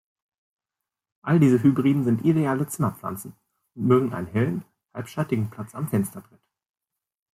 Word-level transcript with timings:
Alle 1.21 1.39
diese 1.39 1.61
Hybriden 1.61 2.03
sind 2.05 2.25
ideale 2.25 2.65
Zimmerpflanzen 2.65 3.33
und 3.75 3.85
mögen 3.85 4.15
einen 4.15 4.25
hellen, 4.25 4.65
halbschattigen 4.95 5.51
Platz 5.51 5.75
am 5.75 5.89
Fensterbrett. 5.89 6.41